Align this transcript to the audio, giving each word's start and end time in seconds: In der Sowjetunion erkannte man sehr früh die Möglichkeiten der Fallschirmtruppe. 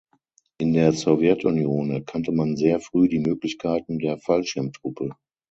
In 0.57 0.73
der 0.73 0.93
Sowjetunion 0.93 1.91
erkannte 1.91 2.31
man 2.31 2.57
sehr 2.57 2.79
früh 2.79 3.07
die 3.07 3.19
Möglichkeiten 3.19 3.99
der 3.99 4.17
Fallschirmtruppe. 4.17 5.11